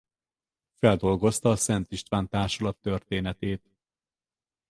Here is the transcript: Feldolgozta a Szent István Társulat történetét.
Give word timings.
Feldolgozta 0.73 1.49
a 1.49 1.55
Szent 1.55 1.91
István 1.91 2.27
Társulat 2.29 2.77
történetét. 2.77 3.69